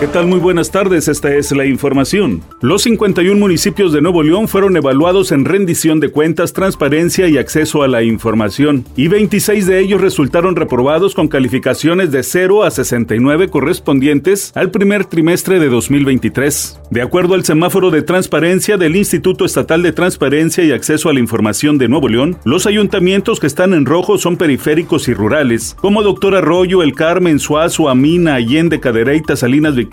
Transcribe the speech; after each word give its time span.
¿Qué 0.00 0.06
tal? 0.06 0.28
Muy 0.28 0.38
buenas 0.38 0.70
tardes, 0.70 1.08
esta 1.08 1.34
es 1.34 1.50
la 1.50 1.66
información. 1.66 2.40
Los 2.60 2.82
51 2.82 3.36
municipios 3.36 3.92
de 3.92 4.00
Nuevo 4.00 4.22
León 4.22 4.46
fueron 4.46 4.76
evaluados 4.76 5.32
en 5.32 5.44
rendición 5.44 5.98
de 5.98 6.10
cuentas, 6.10 6.52
transparencia 6.52 7.26
y 7.26 7.36
acceso 7.36 7.82
a 7.82 7.88
la 7.88 8.04
información, 8.04 8.84
y 8.94 9.08
26 9.08 9.66
de 9.66 9.80
ellos 9.80 10.00
resultaron 10.00 10.54
reprobados 10.54 11.16
con 11.16 11.26
calificaciones 11.26 12.12
de 12.12 12.22
0 12.22 12.62
a 12.62 12.70
69 12.70 13.48
correspondientes 13.48 14.52
al 14.54 14.70
primer 14.70 15.04
trimestre 15.04 15.58
de 15.58 15.68
2023. 15.68 16.78
De 16.92 17.02
acuerdo 17.02 17.34
al 17.34 17.44
semáforo 17.44 17.90
de 17.90 18.02
transparencia 18.02 18.76
del 18.76 18.94
Instituto 18.94 19.44
Estatal 19.44 19.82
de 19.82 19.90
Transparencia 19.90 20.62
y 20.62 20.70
Acceso 20.70 21.08
a 21.08 21.12
la 21.12 21.18
Información 21.18 21.76
de 21.76 21.88
Nuevo 21.88 22.08
León, 22.08 22.38
los 22.44 22.68
ayuntamientos 22.68 23.40
que 23.40 23.48
están 23.48 23.74
en 23.74 23.84
rojo 23.84 24.16
son 24.16 24.36
periféricos 24.36 25.08
y 25.08 25.14
rurales, 25.14 25.76
como 25.80 26.04
Doctor 26.04 26.36
Arroyo, 26.36 26.84
El 26.84 26.94
Carmen, 26.94 27.40
Suazo, 27.40 27.88
Amina, 27.88 28.36
Allende, 28.36 28.78
Cadereyta, 28.78 29.34
Salinas, 29.34 29.74
Victoria 29.74 29.87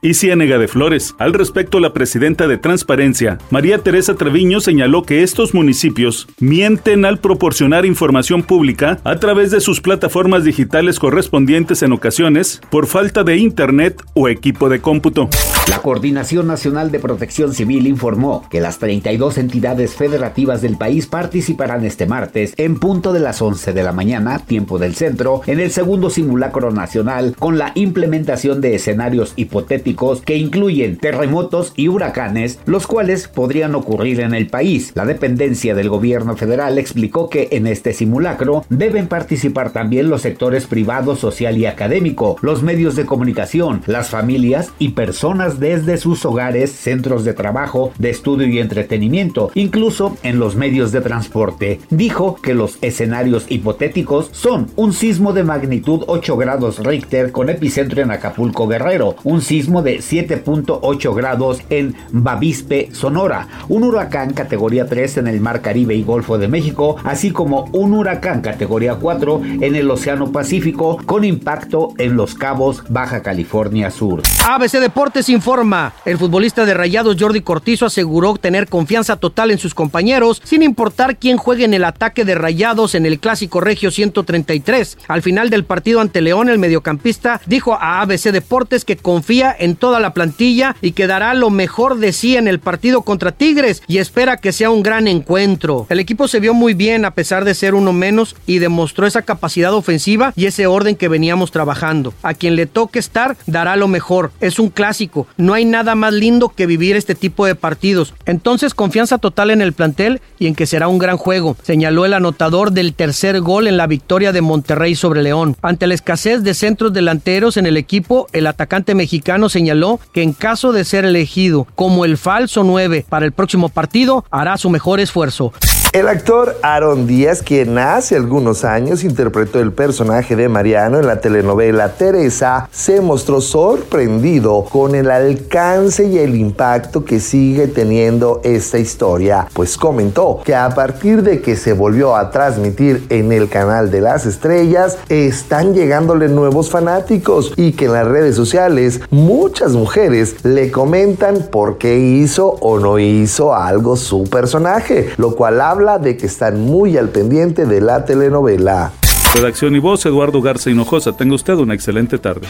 y 0.00 0.14
Ciénega 0.14 0.58
de 0.58 0.68
Flores. 0.68 1.14
Al 1.18 1.32
respecto, 1.32 1.80
la 1.80 1.92
presidenta 1.92 2.46
de 2.46 2.58
Transparencia, 2.58 3.38
María 3.50 3.78
Teresa 3.78 4.14
Treviño, 4.14 4.60
señaló 4.60 5.02
que 5.02 5.22
estos 5.22 5.52
municipios 5.52 6.28
mienten 6.38 7.04
al 7.04 7.18
proporcionar 7.18 7.84
información 7.84 8.42
pública 8.42 8.98
a 9.04 9.16
través 9.16 9.50
de 9.50 9.60
sus 9.60 9.80
plataformas 9.80 10.44
digitales 10.44 10.98
correspondientes 10.98 11.82
en 11.82 11.92
ocasiones 11.92 12.60
por 12.70 12.86
falta 12.86 13.24
de 13.24 13.36
internet 13.36 14.02
o 14.14 14.28
equipo 14.28 14.68
de 14.68 14.80
cómputo. 14.80 15.28
La 15.68 15.80
Coordinación 15.80 16.46
Nacional 16.46 16.90
de 16.90 16.98
Protección 16.98 17.52
Civil 17.52 17.86
informó 17.86 18.46
que 18.50 18.60
las 18.60 18.78
32 18.78 19.38
entidades 19.38 19.94
federativas 19.94 20.62
del 20.62 20.76
país 20.76 21.06
participarán 21.06 21.84
este 21.84 22.06
martes 22.06 22.54
en 22.56 22.78
punto 22.78 23.12
de 23.12 23.20
las 23.20 23.42
11 23.42 23.72
de 23.72 23.82
la 23.82 23.92
mañana, 23.92 24.38
tiempo 24.38 24.78
del 24.78 24.94
centro, 24.94 25.42
en 25.46 25.60
el 25.60 25.70
segundo 25.70 26.10
simulacro 26.10 26.70
nacional 26.70 27.34
con 27.38 27.58
la 27.58 27.72
implementación 27.74 28.60
de 28.60 28.74
escenarios 28.74 29.31
hipotéticos 29.36 30.22
que 30.22 30.36
incluyen 30.36 30.96
terremotos 30.96 31.72
y 31.76 31.88
huracanes, 31.88 32.58
los 32.66 32.86
cuales 32.86 33.28
podrían 33.28 33.74
ocurrir 33.74 34.20
en 34.20 34.34
el 34.34 34.46
país. 34.46 34.92
La 34.94 35.04
dependencia 35.04 35.74
del 35.74 35.88
gobierno 35.88 36.36
federal 36.36 36.78
explicó 36.78 37.28
que 37.28 37.48
en 37.52 37.66
este 37.66 37.92
simulacro 37.92 38.64
deben 38.68 39.08
participar 39.08 39.72
también 39.72 40.08
los 40.08 40.22
sectores 40.22 40.66
privado, 40.66 41.16
social 41.16 41.56
y 41.58 41.66
académico, 41.66 42.36
los 42.42 42.62
medios 42.62 42.96
de 42.96 43.06
comunicación, 43.06 43.82
las 43.86 44.10
familias 44.10 44.72
y 44.78 44.90
personas 44.90 45.60
desde 45.60 45.96
sus 45.96 46.24
hogares, 46.24 46.72
centros 46.72 47.24
de 47.24 47.34
trabajo, 47.34 47.92
de 47.98 48.10
estudio 48.10 48.46
y 48.46 48.58
entretenimiento, 48.58 49.50
incluso 49.54 50.16
en 50.22 50.38
los 50.38 50.56
medios 50.56 50.92
de 50.92 51.00
transporte. 51.00 51.80
Dijo 51.90 52.36
que 52.42 52.54
los 52.54 52.78
escenarios 52.82 53.46
hipotéticos 53.48 54.30
son 54.32 54.68
un 54.76 54.92
sismo 54.92 55.32
de 55.32 55.44
magnitud 55.44 56.04
8 56.06 56.36
grados 56.36 56.78
Richter 56.78 57.32
con 57.32 57.48
epicentro 57.48 58.02
en 58.02 58.10
Acapulco 58.10 58.66
Guerrero, 58.66 59.16
un 59.24 59.42
sismo 59.42 59.82
de 59.82 59.98
7.8 59.98 61.14
grados 61.14 61.60
en 61.70 61.94
Bavispe, 62.10 62.88
Sonora, 62.92 63.48
un 63.68 63.84
huracán 63.84 64.32
categoría 64.32 64.86
3 64.86 65.18
en 65.18 65.26
el 65.28 65.40
Mar 65.40 65.60
Caribe 65.60 65.94
y 65.94 66.02
Golfo 66.02 66.38
de 66.38 66.48
México, 66.48 66.96
así 67.04 67.30
como 67.30 67.64
un 67.72 67.94
huracán 67.94 68.40
categoría 68.40 68.96
4 68.96 69.42
en 69.60 69.74
el 69.74 69.90
Océano 69.90 70.32
Pacífico 70.32 70.98
con 71.06 71.24
impacto 71.24 71.94
en 71.98 72.16
Los 72.16 72.34
Cabos, 72.34 72.84
Baja 72.88 73.22
California 73.22 73.90
Sur. 73.90 74.22
ABC 74.46 74.72
Deportes 74.80 75.28
informa, 75.28 75.92
el 76.04 76.18
futbolista 76.18 76.64
de 76.64 76.74
Rayados 76.74 77.16
Jordi 77.18 77.40
Cortizo 77.40 77.86
aseguró 77.86 78.36
tener 78.36 78.68
confianza 78.68 79.16
total 79.16 79.50
en 79.50 79.58
sus 79.58 79.74
compañeros, 79.74 80.40
sin 80.44 80.62
importar 80.62 81.16
quién 81.16 81.36
juegue 81.36 81.64
en 81.64 81.74
el 81.74 81.84
ataque 81.84 82.24
de 82.24 82.34
Rayados 82.34 82.94
en 82.94 83.06
el 83.06 83.18
Clásico 83.18 83.60
Regio 83.60 83.90
133. 83.90 84.98
Al 85.08 85.22
final 85.22 85.50
del 85.50 85.64
partido 85.64 86.00
ante 86.00 86.20
León, 86.20 86.48
el 86.48 86.58
mediocampista 86.58 87.40
dijo 87.46 87.74
a 87.74 88.00
ABC 88.00 88.32
Deportes 88.32 88.84
que 88.84 88.96
confía 89.12 89.54
en 89.58 89.76
toda 89.76 90.00
la 90.00 90.14
plantilla 90.14 90.74
y 90.80 90.92
que 90.92 91.06
dará 91.06 91.34
lo 91.34 91.50
mejor 91.50 91.98
de 91.98 92.14
sí 92.14 92.38
en 92.38 92.48
el 92.48 92.60
partido 92.60 93.02
contra 93.02 93.30
Tigres 93.30 93.82
y 93.86 93.98
espera 93.98 94.38
que 94.38 94.52
sea 94.52 94.70
un 94.70 94.82
gran 94.82 95.06
encuentro. 95.06 95.86
El 95.90 96.00
equipo 96.00 96.28
se 96.28 96.40
vio 96.40 96.54
muy 96.54 96.72
bien 96.72 97.04
a 97.04 97.10
pesar 97.10 97.44
de 97.44 97.54
ser 97.54 97.74
uno 97.74 97.92
menos 97.92 98.36
y 98.46 98.58
demostró 98.58 99.06
esa 99.06 99.20
capacidad 99.20 99.74
ofensiva 99.74 100.32
y 100.34 100.46
ese 100.46 100.66
orden 100.66 100.96
que 100.96 101.08
veníamos 101.08 101.50
trabajando. 101.50 102.14
A 102.22 102.32
quien 102.32 102.56
le 102.56 102.64
toque 102.64 102.98
estar 102.98 103.36
dará 103.44 103.76
lo 103.76 103.86
mejor. 103.86 104.32
Es 104.40 104.58
un 104.58 104.70
clásico. 104.70 105.26
No 105.36 105.52
hay 105.52 105.66
nada 105.66 105.94
más 105.94 106.14
lindo 106.14 106.48
que 106.48 106.64
vivir 106.64 106.96
este 106.96 107.14
tipo 107.14 107.44
de 107.44 107.54
partidos. 107.54 108.14
Entonces 108.24 108.72
confianza 108.72 109.18
total 109.18 109.50
en 109.50 109.60
el 109.60 109.74
plantel 109.74 110.22
y 110.38 110.46
en 110.46 110.54
que 110.54 110.64
será 110.64 110.88
un 110.88 110.98
gran 110.98 111.18
juego, 111.18 111.54
señaló 111.62 112.06
el 112.06 112.14
anotador 112.14 112.72
del 112.72 112.94
tercer 112.94 113.40
gol 113.40 113.66
en 113.66 113.76
la 113.76 113.86
victoria 113.86 114.32
de 114.32 114.40
Monterrey 114.40 114.94
sobre 114.94 115.22
León. 115.22 115.54
Ante 115.60 115.86
la 115.86 115.92
escasez 115.92 116.42
de 116.42 116.54
centros 116.54 116.94
delanteros 116.94 117.58
en 117.58 117.66
el 117.66 117.76
equipo, 117.76 118.26
el 118.32 118.46
atacante 118.46 118.94
mexicano 119.02 119.48
señaló 119.48 119.98
que 120.12 120.22
en 120.22 120.32
caso 120.32 120.70
de 120.70 120.84
ser 120.84 121.04
elegido 121.04 121.66
como 121.74 122.04
el 122.04 122.16
falso 122.16 122.62
9 122.62 123.04
para 123.08 123.26
el 123.26 123.32
próximo 123.32 123.68
partido, 123.68 124.24
hará 124.30 124.56
su 124.56 124.70
mejor 124.70 125.00
esfuerzo. 125.00 125.52
El 125.92 126.08
actor 126.08 126.56
Aaron 126.62 127.06
Díaz, 127.06 127.42
quien 127.42 127.76
hace 127.76 128.16
algunos 128.16 128.64
años 128.64 129.04
interpretó 129.04 129.60
el 129.60 129.72
personaje 129.72 130.36
de 130.36 130.48
Mariano 130.48 130.98
en 130.98 131.06
la 131.06 131.20
telenovela 131.20 131.90
Teresa, 131.90 132.66
se 132.72 133.02
mostró 133.02 133.42
sorprendido 133.42 134.64
con 134.64 134.94
el 134.94 135.10
alcance 135.10 136.06
y 136.06 136.16
el 136.16 136.34
impacto 136.34 137.04
que 137.04 137.20
sigue 137.20 137.68
teniendo 137.68 138.40
esta 138.42 138.78
historia, 138.78 139.46
pues 139.52 139.76
comentó 139.76 140.40
que 140.42 140.54
a 140.54 140.70
partir 140.70 141.22
de 141.22 141.42
que 141.42 141.56
se 141.56 141.74
volvió 141.74 142.16
a 142.16 142.30
transmitir 142.30 143.04
en 143.10 143.30
el 143.30 143.50
canal 143.50 143.90
de 143.90 144.00
las 144.00 144.24
estrellas, 144.24 144.96
están 145.10 145.74
llegándole 145.74 146.28
nuevos 146.28 146.70
fanáticos 146.70 147.52
y 147.58 147.72
que 147.72 147.84
en 147.84 147.92
las 147.92 148.06
redes 148.06 148.34
sociales 148.34 148.91
muchas 149.10 149.72
mujeres 149.72 150.44
le 150.44 150.70
comentan 150.70 151.48
por 151.50 151.78
qué 151.78 151.98
hizo 151.98 152.48
o 152.60 152.78
no 152.78 152.98
hizo 152.98 153.54
algo 153.54 153.96
su 153.96 154.24
personaje, 154.24 155.10
lo 155.16 155.34
cual 155.34 155.60
habla 155.60 155.98
de 155.98 156.16
que 156.16 156.26
están 156.26 156.60
muy 156.60 156.96
al 156.96 157.08
pendiente 157.08 157.66
de 157.66 157.80
la 157.80 158.04
telenovela. 158.04 158.92
Redacción 159.34 159.74
y 159.74 159.78
voz, 159.78 160.04
Eduardo 160.04 160.42
Garza 160.42 160.70
Hinojosa. 160.70 161.12
Tenga 161.12 161.34
usted 161.34 161.54
una 161.54 161.74
excelente 161.74 162.18
tarde. 162.18 162.46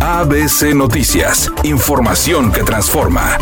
ABC 0.00 0.74
Noticias, 0.74 1.50
información 1.62 2.50
que 2.50 2.64
transforma. 2.64 3.38